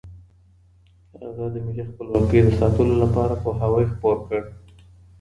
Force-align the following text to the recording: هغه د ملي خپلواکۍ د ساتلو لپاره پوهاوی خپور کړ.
هغه 1.23 1.45
د 1.53 1.55
ملي 1.65 1.83
خپلواکۍ 1.89 2.39
د 2.45 2.49
ساتلو 2.59 2.95
لپاره 3.03 3.33
پوهاوی 3.43 3.85
خپور 3.93 4.17
کړ. 4.27 4.41